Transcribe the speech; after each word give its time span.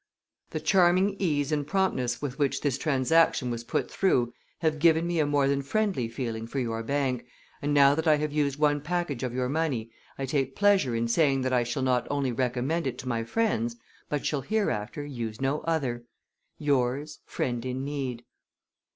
The 0.49 0.59
charming 0.59 1.15
ease 1.19 1.51
and 1.51 1.67
promptness 1.67 2.23
with 2.23 2.39
which 2.39 2.61
this 2.61 2.79
transaction 2.79 3.51
was 3.51 3.63
put 3.63 3.91
through 3.91 4.33
have 4.61 4.79
given 4.79 5.05
me 5.05 5.19
a 5.19 5.27
more 5.27 5.47
than 5.47 5.61
friendly 5.61 6.07
feeling 6.07 6.47
for 6.47 6.57
your 6.57 6.81
bank, 6.81 7.27
and 7.61 7.71
now 7.71 7.93
that 7.93 8.07
I 8.07 8.15
have 8.15 8.33
used 8.33 8.57
one 8.57 8.81
package 8.81 9.21
of 9.21 9.31
your 9.31 9.47
money 9.47 9.91
I 10.17 10.25
take 10.25 10.55
pleasure 10.55 10.95
in 10.95 11.07
saying 11.07 11.43
that 11.43 11.53
I 11.53 11.61
shall 11.63 11.83
not 11.83 12.07
only 12.09 12.31
recommend 12.31 12.87
it 12.87 12.97
to 12.97 13.07
my 13.07 13.23
friends, 13.23 13.75
but 14.09 14.25
shall 14.25 14.41
hereafter 14.41 15.05
use 15.05 15.39
no 15.39 15.59
other. 15.67 15.97
Cordially 15.97 16.07
yours, 16.57 17.19
A 17.27 17.29
FRIEND 17.29 17.63
IN 17.67 17.85
NEED. 17.85 18.23